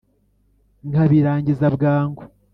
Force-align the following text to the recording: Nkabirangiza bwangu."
Nkabirangiza 0.89 1.67
bwangu." 1.75 2.23